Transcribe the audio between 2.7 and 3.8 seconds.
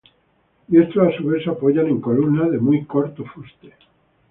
corto fuste.